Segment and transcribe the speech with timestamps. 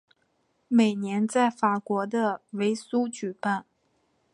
[0.67, 3.67] 每年在法国的维苏举办。